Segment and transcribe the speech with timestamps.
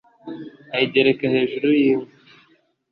[0.75, 2.13] ayigereka hejuru y’inkwi